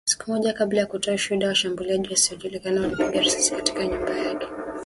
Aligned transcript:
Siku 0.05 0.31
moja 0.31 0.53
kabla 0.53 0.79
ya 0.79 0.85
kutoa 0.85 1.13
ushuhuda, 1.13 1.47
washambuliaji 1.47 2.09
wasiojulikana 2.09 2.81
walipiga 2.81 3.21
risasi 3.21 3.51
katika 3.55 3.85
nyumba 3.87 4.17
yake 4.17 4.45